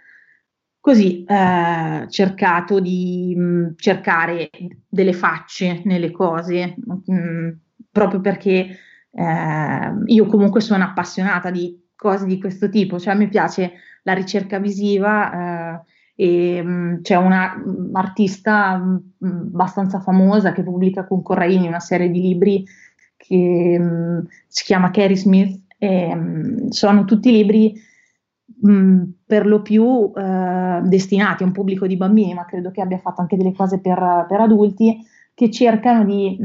così 0.79 1.23
eh, 1.23 2.05
cercato 2.09 2.79
di 2.79 3.33
mh, 3.35 3.41
mm, 3.41 3.67
cercare 3.77 4.51
delle 4.87 5.13
facce 5.13 5.81
nelle 5.85 6.11
cose, 6.11 6.75
mh, 6.77 7.11
mm, 7.11 7.49
proprio 7.91 8.21
perché 8.21 8.67
eh, 9.15 9.93
io 10.05 10.25
comunque 10.25 10.59
sono 10.59 10.83
appassionata 10.83 11.49
di 11.49 11.81
cose 11.95 12.25
di 12.25 12.39
questo 12.39 12.69
tipo, 12.69 12.99
cioè 12.99 13.15
mi 13.15 13.29
piace 13.29 13.73
la 14.03 14.13
ricerca 14.13 14.59
visiva 14.59 15.77
eh, 15.77 15.81
e 16.15 16.61
mh, 16.61 17.01
c'è 17.01 17.15
un'artista 17.15 18.81
abbastanza 19.21 19.99
famosa 20.01 20.51
che 20.51 20.63
pubblica 20.63 21.05
con 21.07 21.21
Corraini 21.21 21.67
una 21.67 21.79
serie 21.79 22.09
di 22.09 22.21
libri 22.21 22.63
che 23.15 23.79
mh, 23.79 24.27
si 24.47 24.63
chiama 24.65 24.91
Carrie 24.91 25.15
Smith 25.15 25.61
e 25.77 26.13
mh, 26.13 26.67
sono 26.69 27.05
tutti 27.05 27.31
libri 27.31 27.73
mh, 28.61 29.03
per 29.25 29.45
lo 29.47 29.61
più 29.61 30.11
eh, 30.15 30.81
destinati 30.83 31.43
a 31.43 31.45
un 31.45 31.53
pubblico 31.53 31.87
di 31.87 31.95
bambini, 31.95 32.33
ma 32.33 32.45
credo 32.45 32.69
che 32.71 32.81
abbia 32.81 32.99
fatto 32.99 33.21
anche 33.21 33.37
delle 33.37 33.53
cose 33.53 33.79
per, 33.79 34.25
per 34.27 34.39
adulti 34.41 34.97
che 35.33 35.49
cercano 35.49 36.05
di 36.05 36.37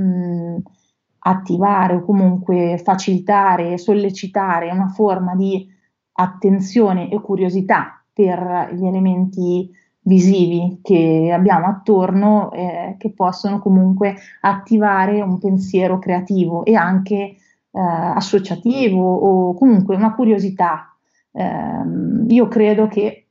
attivare 1.21 1.95
o 1.95 2.05
comunque 2.05 2.81
facilitare, 2.83 3.79
sollecitare 3.79 4.71
una 4.71 4.89
forma 4.89 5.35
di 5.35 5.69
attenzione 6.13 7.11
e 7.11 7.21
curiosità 7.21 8.03
per 8.13 8.71
gli 8.75 8.87
elementi 8.87 9.71
visivi 10.03 10.81
che 10.83 11.31
abbiamo 11.33 11.67
attorno 11.67 12.51
eh, 12.53 12.97
che 12.99 13.13
possono 13.13 13.59
comunque 13.61 14.17
attivare 14.41 15.21
un 15.21 15.39
pensiero 15.39 15.99
creativo 15.99 16.65
e 16.65 16.75
anche 16.75 17.15
eh, 17.15 17.37
associativo 17.71 19.01
o 19.01 19.55
comunque 19.55 19.97
una 19.97 20.15
curiosità. 20.15 20.95
Eh, 21.33 21.83
io 22.29 22.49
credo 22.49 22.89
che 22.89 23.27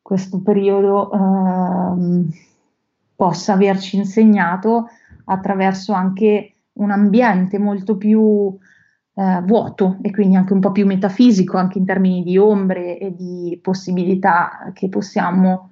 questo 0.00 0.42
periodo 0.42 1.12
ehm, 1.12 2.28
possa 3.14 3.52
averci 3.52 3.96
insegnato 3.96 4.88
attraverso 5.26 5.92
anche 5.92 6.51
un 6.74 6.90
ambiente 6.90 7.58
molto 7.58 7.96
più 7.96 8.56
eh, 9.14 9.42
vuoto 9.44 9.98
e 10.02 10.10
quindi 10.10 10.36
anche 10.36 10.52
un 10.52 10.60
po' 10.60 10.72
più 10.72 10.86
metafisico, 10.86 11.58
anche 11.58 11.78
in 11.78 11.84
termini 11.84 12.22
di 12.22 12.38
ombre 12.38 12.98
e 12.98 13.14
di 13.14 13.58
possibilità 13.62 14.70
che 14.72 14.88
possiamo 14.88 15.70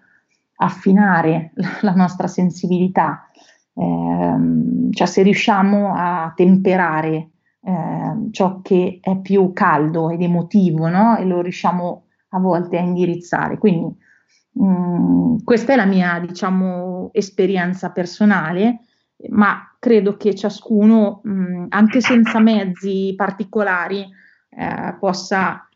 affinare 0.56 1.52
la, 1.80 1.92
nostra 1.92 2.26
sensibilità. 2.26 3.30
Eh, 3.72 4.90
cioè 4.90 5.06
se 5.06 5.22
riusciamo 5.22 5.94
a 5.94 6.32
temperare 6.34 7.30
eh, 7.62 8.28
ciò 8.30 8.60
che 8.60 8.98
è 9.00 9.18
più 9.18 9.52
caldo 9.52 10.10
ed 10.10 10.22
emotivo, 10.22 10.88
no? 10.88 11.16
E 11.16 11.24
lo 11.24 11.40
riusciamo 11.40 12.04
a 12.30 12.38
volte 12.38 12.78
a 12.78 12.82
indirizzare. 12.82 13.58
Quindi 13.58 13.96
mh, 14.52 14.64
mm, 14.64 15.36
questa 15.44 15.72
è 15.72 15.76
la 15.76 15.86
mia, 15.86 16.18
diciamo, 16.18 17.10
esperienza 17.12 17.90
personale 17.90 18.80
ma 19.28 19.74
credo 19.78 20.16
che 20.16 20.34
ciascuno, 20.34 21.20
mh, 21.22 21.66
anche 21.68 22.00
senza 22.00 22.38
mezzi 22.38 23.12
particolari, 23.16 24.06
eh, 24.50 24.96
possa, 24.98 25.68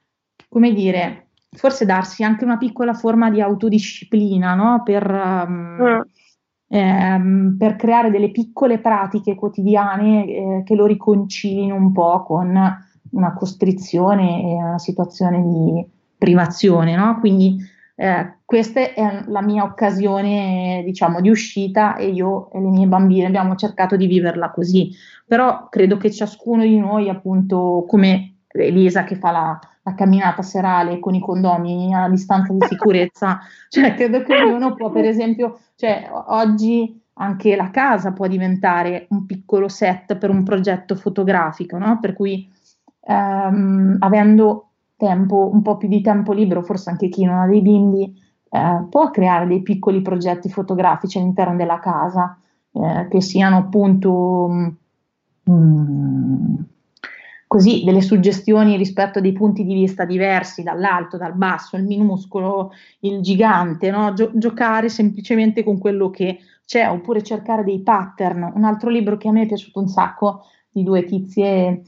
come 0.48 0.72
dire, 0.72 1.28
forse 1.52 1.84
darsi 1.84 2.22
anche 2.24 2.44
una 2.44 2.56
piccola 2.56 2.94
forma 2.94 3.30
di 3.30 3.40
autodisciplina, 3.40 4.54
no? 4.54 4.82
Per, 4.84 5.08
um, 5.10 5.76
mm. 5.80 6.00
ehm, 6.68 7.56
per, 7.58 7.76
creare 7.76 8.10
delle 8.10 8.30
piccole 8.30 8.78
pratiche 8.78 9.34
quotidiane 9.34 10.26
eh, 10.26 10.62
che 10.64 10.74
lo 10.74 10.86
riconcilino 10.86 11.74
un 11.74 11.92
po' 11.92 12.22
con 12.24 12.82
una 13.10 13.32
costrizione 13.34 14.42
e 14.42 14.54
una 14.54 14.78
situazione 14.78 15.40
di 15.42 15.86
privazione, 16.18 16.96
no? 16.96 17.18
Quindi 17.20 17.56
eh, 17.96 18.38
questa 18.44 18.80
è 18.80 19.24
la 19.26 19.42
mia 19.42 19.62
occasione, 19.62 20.82
diciamo, 20.84 21.20
di 21.20 21.30
uscita 21.30 21.96
e 21.96 22.08
io 22.08 22.50
e 22.50 22.60
le 22.60 22.68
mie 22.68 22.86
bambine 22.86 23.26
abbiamo 23.26 23.54
cercato 23.54 23.96
di 23.96 24.06
viverla 24.06 24.50
così. 24.50 24.90
Però 25.26 25.68
credo 25.68 25.96
che 25.96 26.10
ciascuno 26.10 26.62
di 26.62 26.78
noi, 26.78 27.08
appunto, 27.08 27.84
come 27.86 28.38
Elisa 28.48 29.04
che 29.04 29.16
fa 29.16 29.30
la, 29.30 29.58
la 29.82 29.94
camminata 29.94 30.42
serale 30.42 30.98
con 30.98 31.14
i 31.14 31.20
condomi 31.20 31.94
a 31.94 32.08
distanza 32.08 32.52
di 32.52 32.66
sicurezza, 32.66 33.40
cioè 33.68 33.94
credo 33.94 34.22
che 34.22 34.34
ognuno 34.42 34.74
può, 34.74 34.90
per 34.90 35.04
esempio, 35.04 35.60
cioè, 35.76 36.08
oggi 36.26 37.00
anche 37.14 37.54
la 37.54 37.70
casa 37.70 38.12
può 38.12 38.26
diventare 38.26 39.06
un 39.10 39.24
piccolo 39.24 39.68
set 39.68 40.16
per 40.16 40.30
un 40.30 40.42
progetto 40.42 40.96
fotografico, 40.96 41.78
no? 41.78 42.00
Per 42.00 42.12
cui 42.12 42.50
ehm, 43.02 43.96
avendo 44.00 44.70
tempo, 44.96 45.50
un 45.52 45.62
po' 45.62 45.76
più 45.76 45.88
di 45.88 46.00
tempo 46.00 46.32
libero, 46.32 46.62
forse 46.62 46.90
anche 46.90 47.08
chi 47.08 47.24
non 47.24 47.36
ha 47.36 47.46
dei 47.46 47.62
bimbi, 47.62 48.14
eh, 48.50 48.86
può 48.88 49.10
creare 49.10 49.46
dei 49.46 49.62
piccoli 49.62 50.02
progetti 50.02 50.48
fotografici 50.48 51.18
all'interno 51.18 51.56
della 51.56 51.78
casa, 51.80 52.38
eh, 52.72 53.08
che 53.08 53.20
siano 53.20 53.56
appunto 53.56 54.48
mh, 54.48 54.76
mm, 55.50 56.54
così 57.46 57.84
delle 57.84 58.00
suggestioni 58.00 58.76
rispetto 58.76 59.18
a 59.18 59.22
dei 59.22 59.32
punti 59.32 59.64
di 59.64 59.74
vista 59.74 60.04
diversi, 60.04 60.62
dall'alto, 60.62 61.16
dal 61.16 61.34
basso, 61.34 61.76
il 61.76 61.84
minuscolo, 61.84 62.72
il 63.00 63.20
gigante, 63.20 63.90
no? 63.90 64.12
Gio- 64.12 64.32
giocare 64.34 64.88
semplicemente 64.88 65.62
con 65.62 65.78
quello 65.78 66.10
che 66.10 66.38
c'è, 66.64 66.88
oppure 66.90 67.22
cercare 67.22 67.62
dei 67.62 67.80
pattern. 67.80 68.52
Un 68.54 68.64
altro 68.64 68.90
libro 68.90 69.16
che 69.16 69.28
a 69.28 69.32
me 69.32 69.42
è 69.42 69.46
piaciuto 69.46 69.80
un 69.80 69.88
sacco 69.88 70.46
di 70.70 70.82
due 70.82 71.04
tizie 71.04 71.82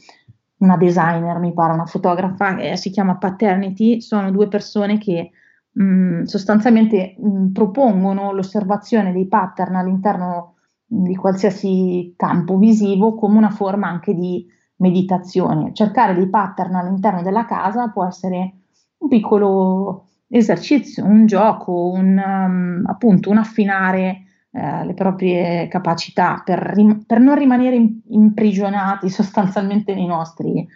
una 0.58 0.76
designer, 0.76 1.38
mi 1.38 1.52
pare, 1.52 1.72
una 1.72 1.86
fotografa, 1.86 2.56
eh, 2.58 2.76
si 2.76 2.90
chiama 2.90 3.16
Paternity, 3.16 4.00
sono 4.00 4.30
due 4.30 4.48
persone 4.48 4.98
che 4.98 5.30
mh, 5.72 5.82
mm, 5.82 6.22
sostanzialmente 6.22 7.16
mh, 7.18 7.28
mm, 7.28 7.52
propongono 7.52 8.32
l'osservazione 8.32 9.12
dei 9.12 9.26
pattern 9.26 9.74
all'interno 9.76 10.54
di 10.86 11.16
qualsiasi 11.16 12.14
campo 12.16 12.56
visivo 12.58 13.14
come 13.16 13.36
una 13.36 13.50
forma 13.50 13.88
anche 13.88 14.14
di 14.14 14.46
meditazione. 14.76 15.72
Cercare 15.72 16.14
dei 16.14 16.28
pattern 16.28 16.74
all'interno 16.76 17.22
della 17.22 17.44
casa 17.44 17.88
può 17.88 18.06
essere 18.06 18.54
un 18.98 19.08
piccolo 19.08 20.06
esercizio, 20.28 21.04
un 21.04 21.26
gioco, 21.26 21.90
un, 21.90 22.16
um, 22.16 22.82
appunto 22.86 23.30
un 23.30 23.38
affinare 23.38 24.25
eh, 24.56 24.86
le 24.86 24.94
proprie 24.94 25.68
capacità 25.68 26.40
per, 26.42 26.58
rim- 26.58 27.04
per 27.04 27.20
non 27.20 27.36
rimanere 27.36 27.76
in- 27.76 28.00
imprigionati 28.08 29.10
sostanzialmente 29.10 29.94
nei 29.94 30.06
nostri 30.06 30.66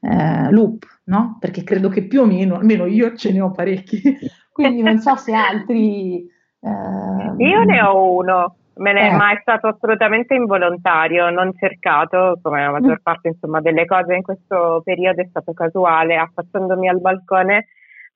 eh, 0.00 0.50
loop, 0.50 0.84
no? 1.04 1.36
Perché 1.38 1.62
credo 1.62 1.90
che 1.90 2.04
più 2.04 2.22
o 2.22 2.24
meno, 2.24 2.56
almeno 2.56 2.86
io 2.86 3.14
ce 3.14 3.32
ne 3.32 3.42
ho 3.42 3.50
parecchi, 3.50 4.00
quindi 4.50 4.80
non 4.80 5.00
so 5.00 5.16
se 5.16 5.34
altri... 5.34 6.26
Eh, 6.60 7.44
io 7.44 7.62
ne 7.64 7.82
ho 7.82 8.10
uno, 8.14 8.56
me 8.76 8.92
ne, 8.94 9.10
eh. 9.10 9.12
ma 9.12 9.32
è 9.32 9.38
stato 9.42 9.66
assolutamente 9.66 10.34
involontario, 10.34 11.28
non 11.28 11.52
cercato, 11.58 12.38
come 12.40 12.62
la 12.62 12.70
maggior 12.70 13.00
mm. 13.00 13.02
parte 13.02 13.28
insomma, 13.28 13.60
delle 13.60 13.84
cose 13.84 14.14
in 14.14 14.22
questo 14.22 14.80
periodo 14.82 15.20
è 15.20 15.26
stato 15.28 15.52
casuale, 15.52 16.16
affacciandomi 16.16 16.88
al 16.88 17.02
balcone 17.02 17.66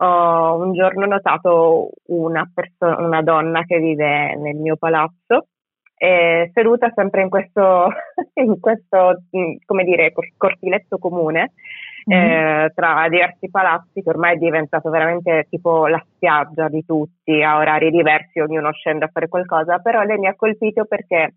ho 0.03 0.57
un 0.63 0.73
giorno 0.73 1.07
notato 1.07 1.91
una, 2.07 2.51
perso- 2.53 3.03
una 3.03 3.23
donna 3.23 3.63
che 3.65 3.79
vive 3.79 4.35
nel 4.37 4.57
mio 4.57 4.77
palazzo 4.77 5.47
eh, 6.03 6.51
seduta 6.55 6.91
sempre 6.95 7.21
in 7.21 7.29
questo, 7.29 7.89
in 8.41 8.59
questo 8.59 9.23
mm, 9.37 9.57
come 9.67 9.85
dire, 9.85 10.15
cortiletto 10.39 10.97
comune 10.97 11.53
mm-hmm. 12.11 12.31
eh, 12.65 12.73
tra 12.75 13.07
diversi 13.11 13.51
palazzi 13.51 14.01
che 14.01 14.09
ormai 14.09 14.37
è 14.37 14.39
diventato 14.39 14.89
veramente 14.89 15.47
tipo 15.51 15.87
la 15.89 16.03
spiaggia 16.15 16.69
di 16.69 16.87
tutti 16.87 17.43
a 17.43 17.59
orari 17.59 17.91
diversi, 17.91 18.41
ognuno 18.41 18.73
scende 18.73 19.05
a 19.05 19.11
fare 19.13 19.29
qualcosa, 19.29 19.79
però 19.81 20.01
lei 20.03 20.17
mi 20.17 20.27
ha 20.27 20.35
colpito 20.35 20.87
perché 20.87 21.35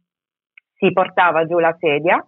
si 0.77 0.93
portava 0.93 1.46
giù 1.46 1.60
la 1.60 1.75
sedia 1.77 2.25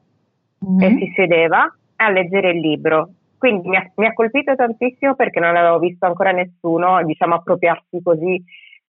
mm-hmm. 0.65 0.82
e 0.82 0.98
si 0.98 1.13
sedeva 1.15 1.74
a 1.96 2.10
leggere 2.10 2.50
il 2.50 2.60
libro. 2.60 3.10
Quindi 3.38 3.70
mi 3.70 3.77
ha, 3.77 3.92
mi 3.96 4.06
ha 4.06 4.13
colpito 4.13 4.56
tantissimo 4.56 5.15
perché 5.15 5.39
non 5.39 5.56
avevo 5.56 5.80
visto 5.80 6.06
ancora 6.06 6.32
nessuno, 6.32 7.04
diciamo, 7.04 7.36
appropriarsi 7.36 8.01
così 8.01 8.44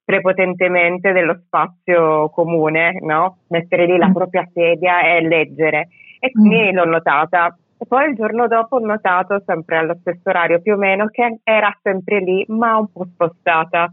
prepotentemente 0.04 1.10
dello 1.12 1.40
spazio 1.44 2.30
comune, 2.30 2.98
no? 3.00 3.38
Mettere 3.48 3.86
lì 3.86 3.98
la 3.98 4.08
mm. 4.08 4.12
propria 4.12 4.48
sedia 4.52 5.00
e 5.02 5.20
leggere. 5.20 5.88
E 6.20 6.30
quindi 6.30 6.70
mm. 6.70 6.74
l'ho 6.74 6.84
notata. 6.84 7.56
E 7.76 7.84
poi 7.86 8.10
il 8.10 8.14
giorno 8.14 8.46
dopo 8.46 8.76
ho 8.76 8.78
notato, 8.78 9.42
sempre 9.44 9.78
allo 9.78 9.96
stesso 10.00 10.28
orario 10.28 10.62
più 10.62 10.74
o 10.74 10.76
meno, 10.76 11.08
che 11.08 11.40
era 11.42 11.76
sempre 11.82 12.20
lì, 12.20 12.44
ma 12.48 12.76
un 12.76 12.90
po' 12.90 13.04
spostata. 13.04 13.92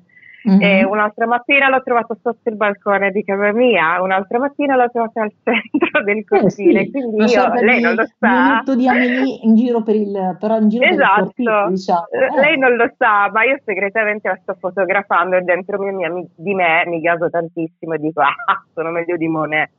Mm-hmm. 0.50 0.88
Un'altra 0.88 1.25
mattina 1.25 1.69
l'ho 1.69 1.81
trovato 1.81 2.17
sotto 2.21 2.50
il 2.50 2.57
balcone 2.57 3.12
di 3.12 3.23
casa 3.23 3.53
mia, 3.53 4.01
un'altra 4.01 4.39
mattina 4.39 4.75
l'ho 4.75 4.89
trovata 4.91 5.21
al 5.21 5.31
centro 5.41 6.03
del 6.03 6.25
cortile, 6.25 6.81
eh 6.81 6.85
sì, 6.85 6.91
quindi 6.91 7.31
io, 7.31 7.53
lei 7.62 7.79
non 7.79 7.95
lo 7.95 8.05
sa. 8.19 8.62
Un 8.65 8.75
di 8.75 8.88
Amelie 8.88 9.39
in 9.43 9.55
giro 9.55 9.83
per 9.83 9.95
il, 9.95 10.38
però 10.39 10.57
in 10.57 10.67
giro 10.67 10.85
esatto. 10.85 11.13
per 11.13 11.33
il 11.38 11.45
cortile, 11.45 11.69
diciamo. 11.69 12.07
Eh. 12.09 12.39
Lei 12.41 12.57
non 12.57 12.75
lo 12.75 12.91
sa, 12.97 13.29
ma 13.31 13.43
io 13.43 13.57
segretamente 13.63 14.27
la 14.27 14.38
sto 14.41 14.55
fotografando 14.59 15.38
e 15.38 15.41
dentro 15.41 15.79
mia, 15.79 16.09
mia, 16.09 16.25
di 16.35 16.53
me 16.53 16.83
mi 16.88 17.00
gaso 17.00 17.29
tantissimo 17.29 17.93
e 17.93 18.00
dico, 18.00 18.19
ah, 18.19 18.63
sono 18.73 18.91
meglio 18.91 19.15
di 19.15 19.27
Monet. 19.27 19.69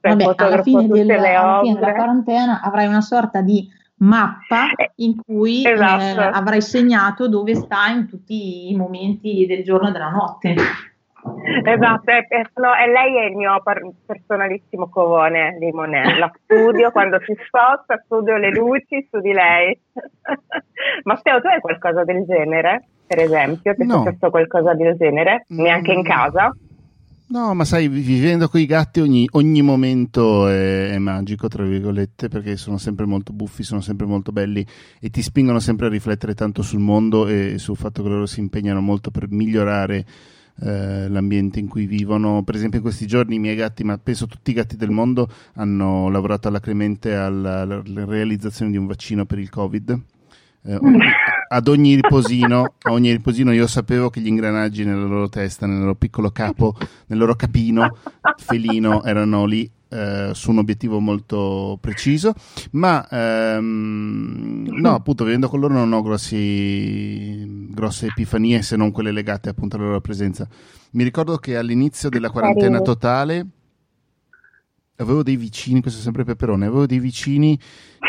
Vabbè, 0.00 0.32
alla 0.36 0.62
fine, 0.62 0.86
del, 0.86 1.10
alla 1.10 1.60
fine 1.62 1.74
della 1.74 1.94
quarantena 1.94 2.60
avrai 2.62 2.86
una 2.86 3.00
sorta 3.00 3.40
di 3.40 3.66
mappa 3.96 4.70
eh, 4.76 4.92
in 4.96 5.20
cui 5.22 5.66
esatto. 5.66 6.20
eh, 6.20 6.30
avrai 6.32 6.60
segnato 6.60 7.28
dove 7.28 7.54
sta 7.54 7.88
in 7.88 8.08
tutti 8.08 8.70
i 8.70 8.76
momenti 8.76 9.46
del 9.46 9.62
giorno 9.62 9.88
e 9.88 9.92
della 9.92 10.10
notte. 10.10 10.54
Esatto, 11.64 12.10
è, 12.10 12.26
è, 12.26 12.42
è, 12.42 12.90
lei 12.90 13.16
è 13.16 13.24
il 13.30 13.36
mio 13.36 13.62
personalissimo 14.04 14.88
covone 14.88 15.56
di 15.58 15.70
Monet. 15.72 16.18
La 16.18 16.30
studio 16.42 16.90
quando 16.90 17.18
si 17.24 17.34
sposta, 17.46 18.00
studio 18.04 18.36
le 18.36 18.50
luci 18.50 19.06
su 19.10 19.20
di 19.20 19.32
lei. 19.32 19.78
Matteo, 21.04 21.40
tu 21.40 21.46
hai 21.46 21.60
qualcosa 21.60 22.04
del 22.04 22.24
genere, 22.26 22.88
per 23.06 23.20
esempio? 23.20 23.74
Ti 23.74 23.86
no. 23.86 23.94
è 23.94 23.96
successo 23.98 24.30
qualcosa 24.30 24.74
del 24.74 24.96
genere? 24.96 25.44
Neanche 25.48 25.92
in 25.92 26.00
mm. 26.00 26.04
casa? 26.04 26.54
No, 27.26 27.54
ma 27.54 27.64
sai, 27.64 27.88
vivendo 27.88 28.48
con 28.48 28.60
i 28.60 28.66
gatti 28.66 29.00
ogni, 29.00 29.26
ogni 29.32 29.62
momento 29.62 30.46
è, 30.46 30.90
è, 30.90 30.98
magico, 30.98 31.48
tra 31.48 31.64
virgolette, 31.64 32.28
perché 32.28 32.56
sono 32.58 32.76
sempre 32.76 33.06
molto 33.06 33.32
buffi, 33.32 33.62
sono 33.62 33.80
sempre 33.80 34.04
molto 34.04 34.30
belli 34.30 34.64
e 35.00 35.08
ti 35.08 35.22
spingono 35.22 35.58
sempre 35.58 35.86
a 35.86 35.88
riflettere 35.88 36.34
tanto 36.34 36.60
sul 36.60 36.80
mondo 36.80 37.26
e 37.26 37.54
sul 37.56 37.76
fatto 37.76 38.02
che 38.02 38.08
loro 38.10 38.26
si 38.26 38.40
impegnano 38.40 38.82
molto 38.82 39.10
per 39.10 39.30
migliorare 39.30 40.04
eh, 40.60 41.08
l'ambiente 41.08 41.60
in 41.60 41.66
cui 41.66 41.86
vivono. 41.86 42.42
Per 42.42 42.56
esempio, 42.56 42.78
in 42.78 42.84
questi 42.84 43.06
giorni 43.06 43.36
i 43.36 43.40
miei 43.40 43.56
gatti, 43.56 43.84
ma 43.84 43.96
penso 43.96 44.26
tutti 44.26 44.50
i 44.50 44.54
gatti 44.54 44.76
del 44.76 44.90
mondo, 44.90 45.26
hanno 45.54 46.10
lavorato 46.10 46.48
alacremente 46.48 47.14
alla, 47.14 47.62
alla 47.62 47.82
realizzazione 48.04 48.70
di 48.70 48.76
un 48.76 48.86
vaccino 48.86 49.24
per 49.24 49.38
il 49.38 49.48
Covid. 49.48 49.98
Eh, 50.62 50.78
ad 51.54 51.68
ogni 51.68 51.94
riposino, 51.94 52.74
a 52.82 52.90
ogni 52.90 53.12
riposino 53.12 53.52
io 53.52 53.68
sapevo 53.68 54.10
che 54.10 54.20
gli 54.20 54.26
ingranaggi 54.26 54.84
nella 54.84 55.04
loro 55.04 55.28
testa, 55.28 55.66
nel 55.66 55.78
loro 55.78 55.94
piccolo 55.94 56.30
capo, 56.30 56.74
nel 57.06 57.18
loro 57.18 57.36
capino 57.36 57.96
felino 58.38 59.04
erano 59.04 59.44
lì 59.44 59.70
eh, 59.88 60.30
su 60.32 60.50
un 60.50 60.58
obiettivo 60.58 60.98
molto 60.98 61.78
preciso, 61.80 62.34
ma 62.72 63.06
ehm, 63.08 64.66
no, 64.68 64.94
appunto, 64.94 65.22
vivendo 65.22 65.48
con 65.48 65.60
loro 65.60 65.74
non 65.74 65.92
ho 65.92 66.02
grossi, 66.02 67.68
grosse 67.70 68.06
epifanie 68.06 68.60
se 68.62 68.74
non 68.74 68.90
quelle 68.90 69.12
legate 69.12 69.48
appunto 69.48 69.76
alla 69.76 69.84
loro 69.86 70.00
presenza. 70.00 70.48
Mi 70.92 71.04
ricordo 71.04 71.36
che 71.36 71.56
all'inizio 71.56 72.08
della 72.08 72.30
quarantena 72.30 72.80
totale 72.80 73.46
avevo 74.96 75.22
dei 75.22 75.36
vicini, 75.36 75.80
questo 75.80 76.00
è 76.00 76.02
sempre 76.02 76.24
Peperone, 76.24 76.66
avevo 76.66 76.86
dei 76.86 76.98
vicini 76.98 77.58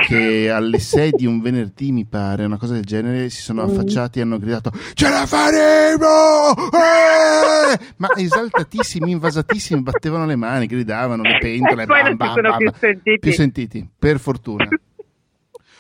che 0.08 0.50
alle 0.52 0.80
6 0.80 1.12
di 1.12 1.26
un 1.26 1.42
venerdì, 1.42 1.92
mi 1.92 2.06
pare, 2.06 2.46
una 2.46 2.58
cosa 2.58 2.74
del 2.74 2.84
genere, 2.84 3.30
si 3.30 3.42
sono 3.42 3.66
mm. 3.66 3.70
affacciati 3.70 4.20
e 4.20 4.22
hanno 4.22 4.38
gridato 4.38 4.72
Ce 4.94 5.10
la 5.10 5.26
faremo! 5.26 6.54
Eh! 6.72 7.80
Ma 7.98 8.10
esaltatissimi, 8.16 9.12
invasatissimi, 9.12 9.82
battevano 9.82 10.26
le 10.26 10.36
mani, 10.36 10.68
gridavano, 10.68 11.24
le 11.24 11.38
pentole, 11.40 11.86
bam, 11.86 12.16
bam, 12.16 12.42
bam, 12.42 12.58
più, 12.58 12.72
sentiti. 12.78 13.20
più 13.20 13.32
sentiti, 13.32 13.90
per 13.98 14.20
fortuna. 14.20 14.68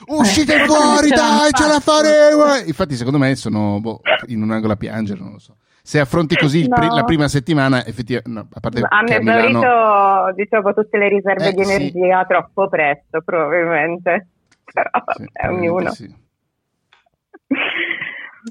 Uscite 0.07 0.61
eh, 0.61 0.65
fuori, 0.65 1.09
dai, 1.09 1.51
ce 1.51 1.67
la 1.67 1.79
faremo! 1.79 2.55
Infatti, 2.65 2.95
secondo 2.95 3.17
me 3.17 3.35
sono 3.35 3.79
boh, 3.79 4.01
in 4.27 4.41
un 4.41 4.51
angolo 4.51 4.73
a 4.73 4.75
piangere, 4.75 5.19
non 5.19 5.33
lo 5.33 5.39
so 5.39 5.55
se 5.85 5.99
affronti 5.99 6.35
così 6.35 6.67
no. 6.67 6.95
la 6.95 7.03
prima 7.03 7.27
settimana, 7.27 7.85
effettivamente, 7.85 8.31
no, 8.31 8.47
a 8.51 8.59
parte 8.59 8.81
hanno 8.81 9.07
esaurito 9.07 9.59
Milano... 9.59 10.33
diciamo, 10.33 10.73
tutte 10.73 10.97
le 10.97 11.09
riserve 11.09 11.49
eh, 11.49 11.53
di 11.53 11.61
energia 11.61 12.21
sì. 12.21 12.27
troppo 12.27 12.67
presto, 12.67 13.21
probabilmente. 13.23 14.27
Però 14.73 14.89
sì, 15.15 15.29
è 15.31 15.47
ognuno. 15.47 15.91
Sì. 15.91 16.11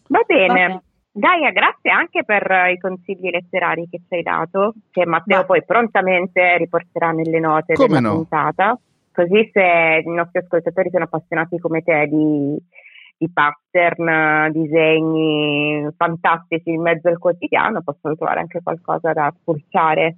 Va 0.06 0.20
bene. 0.24 0.64
Okay. 0.64 0.78
Gaia, 1.10 1.50
grazie 1.50 1.90
anche 1.90 2.24
per 2.24 2.70
i 2.72 2.78
consigli 2.78 3.30
letterari 3.30 3.88
che 3.90 4.00
ci 4.06 4.14
hai 4.14 4.22
dato, 4.22 4.74
che 4.92 5.04
Matteo 5.04 5.38
Ma... 5.38 5.44
poi 5.44 5.64
prontamente 5.64 6.56
riporterà 6.56 7.10
nelle 7.10 7.40
note 7.40 7.74
Come 7.74 7.88
della 7.88 8.00
no? 8.00 8.14
puntata. 8.14 8.78
Così 9.12 9.50
se 9.52 10.02
i 10.04 10.08
nostri 10.08 10.38
ascoltatori 10.38 10.88
sono 10.90 11.04
appassionati 11.04 11.58
come 11.58 11.82
te 11.82 12.06
di 12.06 12.56
di 13.16 13.30
pattern, 13.30 14.50
disegni 14.52 15.86
fantastici 15.96 16.70
in 16.70 16.82
mezzo 16.82 17.08
al 17.08 17.18
quotidiano, 17.18 17.82
possono 17.82 18.16
trovare 18.16 18.40
anche 18.40 18.60
qualcosa 18.62 19.12
da 19.12 19.32
spulciare. 19.40 20.16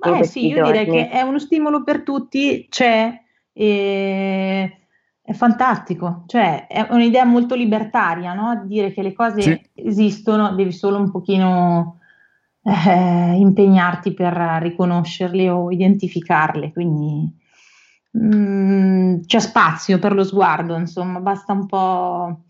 Eh 0.00 0.24
sì, 0.24 0.46
io 0.46 0.56
giorni. 0.56 0.72
direi 0.72 0.86
che 0.86 1.08
è 1.08 1.22
uno 1.22 1.38
stimolo 1.38 1.82
per 1.82 2.02
tutti, 2.02 2.66
c'è, 2.68 3.20
e 3.52 4.72
è 5.20 5.32
fantastico, 5.32 6.22
cioè 6.26 6.66
è 6.66 6.86
un'idea 6.90 7.24
molto 7.24 7.54
libertaria, 7.54 8.32
no? 8.32 8.62
Dire 8.64 8.92
che 8.92 9.02
le 9.02 9.12
cose 9.12 9.42
sì. 9.42 9.60
esistono, 9.74 10.54
devi 10.54 10.72
solo 10.72 10.98
un 10.98 11.10
pochino 11.10 11.98
eh, 12.62 13.34
impegnarti 13.34 14.14
per 14.14 14.32
riconoscerle 14.32 15.50
o 15.50 15.70
identificarle, 15.70 16.72
quindi 16.72 17.46
Mm, 18.16 18.57
c'è 19.24 19.40
spazio 19.40 19.98
per 19.98 20.14
lo 20.14 20.24
sguardo, 20.24 20.76
insomma, 20.76 21.20
basta 21.20 21.52
un 21.52 21.66
po' 21.66 22.42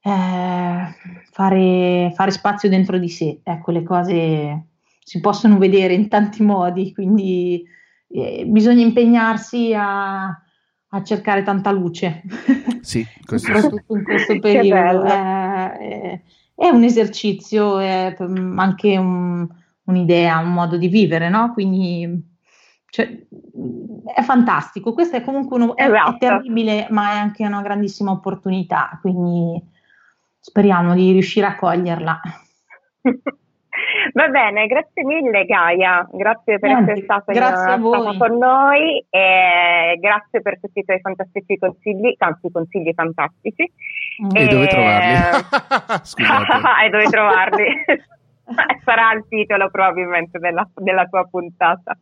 eh, 0.00 0.94
fare, 1.32 2.12
fare, 2.14 2.30
spazio 2.30 2.68
dentro 2.68 2.98
di 2.98 3.08
sé. 3.08 3.40
Ecco, 3.42 3.72
le 3.72 3.82
cose 3.82 4.66
si 5.00 5.20
possono 5.20 5.58
vedere 5.58 5.94
in 5.94 6.08
tanti 6.08 6.42
modi, 6.42 6.92
quindi 6.92 7.64
eh, 8.08 8.44
bisogna 8.46 8.82
impegnarsi 8.82 9.74
a, 9.74 10.26
a, 10.26 11.02
cercare 11.02 11.42
tanta 11.42 11.70
luce. 11.70 12.22
Sì, 12.86 13.04
questo 13.24 13.52
soprattutto 13.52 13.96
in 13.96 14.04
questo 14.04 14.38
periodo. 14.38 15.02
È, 15.02 16.20
è, 16.54 16.68
un 16.68 16.84
esercizio, 16.84 17.80
è 17.80 18.14
anche 18.18 18.96
un, 18.96 19.44
un'idea, 19.86 20.38
un 20.38 20.52
modo 20.52 20.76
di 20.76 20.86
vivere, 20.86 21.28
no? 21.28 21.52
Quindi 21.52 22.35
cioè, 22.88 23.08
è 24.14 24.22
fantastico, 24.22 24.92
questo 24.92 25.16
è 25.16 25.22
comunque 25.22 25.56
uno, 25.56 25.76
esatto. 25.76 26.14
è, 26.14 26.18
terribile, 26.18 26.86
ma 26.90 27.12
è 27.12 27.16
anche 27.16 27.44
una 27.44 27.62
grandissima 27.62 28.10
opportunità, 28.10 28.98
quindi 29.00 29.62
speriamo 30.40 30.94
di 30.94 31.12
riuscire 31.12 31.46
a 31.46 31.56
coglierla. 31.56 32.20
Va 34.14 34.28
bene, 34.28 34.66
grazie 34.66 35.04
mille 35.04 35.44
Gaia, 35.44 36.08
grazie 36.10 36.58
per 36.58 36.70
Niente, 36.70 36.92
essere 36.92 37.04
stata, 37.04 37.32
stata 37.32 38.16
con 38.16 38.38
noi 38.38 39.04
e 39.10 39.98
grazie 40.00 40.40
per 40.40 40.58
tutti 40.58 40.78
i 40.78 40.84
tuoi 40.84 41.00
fantastici 41.00 41.58
consigli, 41.58 42.16
tanti 42.16 42.50
consigli 42.50 42.92
fantastici. 42.94 43.62
E, 43.62 43.70
e 44.40 44.46
dove 44.46 44.66
trovarli? 44.68 45.44
e 46.84 46.90
dove 46.90 47.04
trovarli? 47.04 47.66
Sarà 48.84 49.12
il 49.12 49.26
titolo 49.28 49.68
probabilmente 49.70 50.38
della, 50.38 50.66
della 50.74 51.04
tua 51.06 51.26
puntata. 51.28 51.98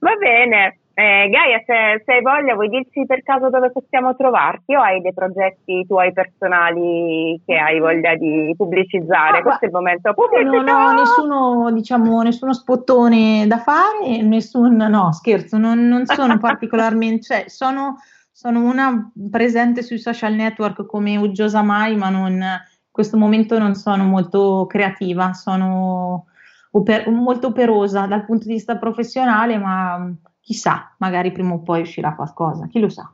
Va 0.00 0.14
bene. 0.18 0.78
Eh, 0.96 1.28
Gaia, 1.28 1.60
se, 1.66 2.04
se, 2.04 2.12
hai 2.12 2.22
voglia, 2.22 2.54
vuoi 2.54 2.68
dirci 2.68 3.04
per 3.04 3.24
caso 3.24 3.50
dove 3.50 3.72
possiamo 3.72 4.14
trovarti 4.14 4.76
o 4.76 4.80
hai 4.80 5.00
dei 5.00 5.12
progetti 5.12 5.84
tuoi 5.88 6.12
personali 6.12 7.40
che 7.44 7.56
hai 7.56 7.80
voglia 7.80 8.14
di 8.14 8.54
pubblicizzare? 8.56 9.38
Ah, 9.38 9.42
Questo 9.42 9.64
è 9.64 9.66
il 9.66 9.72
momento. 9.72 10.14
Non 10.16 10.68
ho 10.68 10.92
nessuno, 10.92 11.72
diciamo, 11.72 12.22
nessuno 12.22 12.52
spottone 12.52 13.44
da 13.48 13.58
fare, 13.58 14.22
nessun, 14.22 14.76
no, 14.76 15.12
scherzo, 15.12 15.58
non, 15.58 15.84
non 15.88 16.06
sono 16.06 16.38
particolarmente, 16.38 17.22
cioè, 17.22 17.44
sono, 17.48 17.96
sono, 18.30 18.60
una 18.60 19.10
presente 19.28 19.82
sui 19.82 19.98
social 19.98 20.34
network 20.34 20.86
come 20.86 21.16
Uggiosa 21.16 21.62
Mai, 21.62 21.96
ma 21.96 22.08
non, 22.08 22.34
in 22.34 22.60
questo 22.92 23.16
momento 23.16 23.58
non 23.58 23.74
sono 23.74 24.04
molto 24.04 24.66
creativa, 24.68 25.32
sono 25.32 26.26
oper- 26.74 27.08
molto 27.08 27.48
operosa 27.48 28.06
dal 28.06 28.24
punto 28.24 28.46
di 28.46 28.54
vista 28.54 28.76
professionale, 28.76 29.58
ma 29.58 30.12
chissà, 30.40 30.94
magari 30.98 31.32
prima 31.32 31.54
o 31.54 31.60
poi 31.60 31.82
uscirà 31.82 32.14
qualcosa, 32.14 32.66
chi 32.66 32.78
lo 32.78 32.88
sa. 32.88 33.10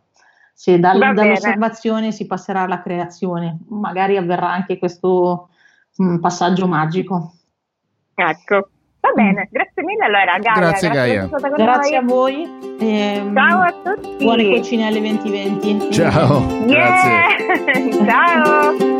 Se 0.52 0.78
dal, 0.78 1.14
dall'osservazione 1.14 2.12
si 2.12 2.26
passerà 2.26 2.62
alla 2.62 2.82
creazione, 2.82 3.58
magari 3.68 4.16
avverrà 4.16 4.50
anche 4.50 4.78
questo 4.78 5.48
mh, 5.96 6.04
mm, 6.04 6.18
passaggio 6.18 6.66
magico. 6.66 7.32
Ecco. 8.14 8.68
Va 9.00 9.12
bene, 9.14 9.48
grazie 9.50 9.82
mille 9.82 10.04
allora 10.04 10.38
Gaia. 10.38 10.58
Grazie, 10.58 10.90
Gaia. 10.90 11.28
Grazie 11.56 11.96
a 11.96 12.02
voi. 12.02 12.42
Ehm, 12.80 13.34
Ciao 13.34 13.62
a 13.62 13.72
tutti. 13.72 14.24
Buone 14.24 14.50
cucinelle 14.50 15.00
2020. 15.00 15.90
Ciao. 15.90 16.40
Yeah. 16.66 17.36
Grazie. 17.38 18.04
Ciao. 18.04 18.99